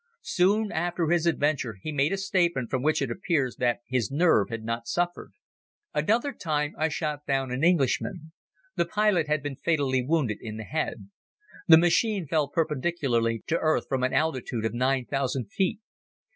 [0.23, 4.49] Soon after his adventure he made a statement from which it appears that his nerve
[4.49, 5.31] had not suffered.
[5.93, 8.31] Another time, I shot down an Englishman.
[8.75, 11.11] The pilot had been fatally wounded in the head.
[11.67, 15.79] The machine fell perpendicularly to earth from an altitude of nine thousand feet.